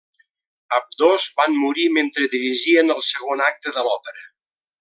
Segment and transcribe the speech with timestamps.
[0.77, 4.29] Ambdós van morir mentre dirigien el segon acte de l'òpera.